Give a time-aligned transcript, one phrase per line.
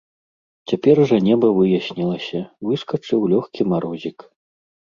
[0.71, 2.39] Цяпер жа неба выяснілася,
[2.71, 4.17] выскачыў лёгкі марозік.